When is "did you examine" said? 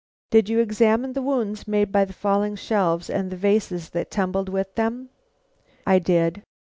0.31-1.13